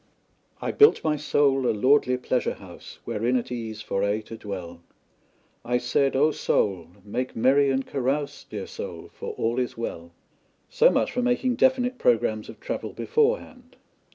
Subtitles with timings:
[0.63, 4.81] "I built my soul a lordly pleasure house Wherein at ease for aye to dwell,
[5.63, 10.11] I said: Oh, soul, make merry and carouse, Dear soul, for all is well."
[10.71, 13.75] So much for making definite programmes of travel beforehand.